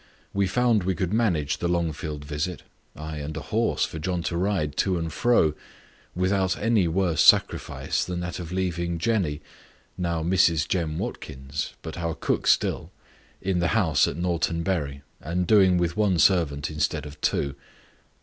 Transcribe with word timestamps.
We 0.33 0.47
found 0.47 0.81
we 0.83 0.95
could 0.95 1.13
manage 1.13 1.59
the 1.59 1.67
Longfield 1.67 2.25
visit 2.25 2.63
ay, 2.95 3.17
and 3.17 3.37
a 3.37 3.49
horse 3.53 3.85
for 3.85 3.99
John 3.99 4.23
to 4.23 4.35
ride 4.35 4.75
to 4.77 4.97
and 4.97 5.13
fro 5.13 5.53
without 6.15 6.57
any 6.57 6.87
worse 6.87 7.21
sacrifice 7.21 8.03
than 8.03 8.19
that 8.21 8.39
of 8.39 8.51
leaving 8.51 8.97
Jenny 8.97 9.41
now 9.99 10.23
Mrs. 10.23 10.67
Jem 10.67 10.97
Watkins, 10.97 11.75
but 11.83 11.99
our 11.99 12.15
cook 12.15 12.47
still 12.47 12.89
in 13.43 13.59
the 13.59 13.67
house 13.77 14.07
at 14.07 14.17
Norton 14.17 14.63
Bury, 14.63 15.03
and 15.19 15.45
doing 15.45 15.77
with 15.77 15.95
one 15.95 16.17
servant 16.17 16.71
instead 16.71 17.05
of 17.05 17.21
two. 17.21 17.53